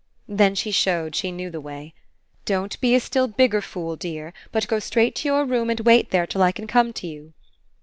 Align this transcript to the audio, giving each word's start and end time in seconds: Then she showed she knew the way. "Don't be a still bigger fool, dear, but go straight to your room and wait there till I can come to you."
Then 0.27 0.55
she 0.55 0.71
showed 0.71 1.15
she 1.15 1.31
knew 1.31 1.51
the 1.51 1.61
way. 1.61 1.93
"Don't 2.45 2.81
be 2.81 2.95
a 2.95 2.99
still 2.99 3.27
bigger 3.27 3.61
fool, 3.61 3.95
dear, 3.95 4.33
but 4.51 4.67
go 4.67 4.79
straight 4.79 5.13
to 5.17 5.27
your 5.27 5.45
room 5.45 5.69
and 5.69 5.79
wait 5.81 6.09
there 6.09 6.25
till 6.25 6.41
I 6.41 6.51
can 6.51 6.65
come 6.65 6.91
to 6.93 7.05
you." 7.05 7.33